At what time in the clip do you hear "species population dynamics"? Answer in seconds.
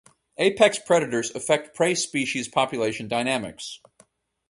1.93-3.81